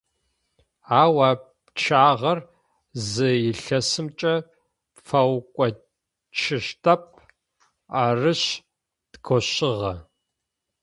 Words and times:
Ау 1.01 1.15
а 1.29 1.31
пчъагъэр 1.65 2.39
зы 3.07 3.29
илъэсымкӏэ 3.49 4.35
пфэукӏочӏыщтэп, 4.95 7.03
арышъ, 8.01 8.47
дгощыгъэ. 9.11 9.93